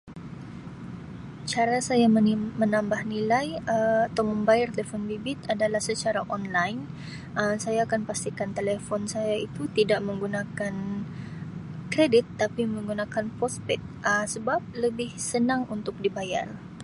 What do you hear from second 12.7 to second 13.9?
menggunakan postpaid